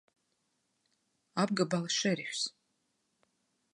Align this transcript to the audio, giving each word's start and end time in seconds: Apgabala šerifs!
Apgabala 1.43 1.93
šerifs! 1.99 2.43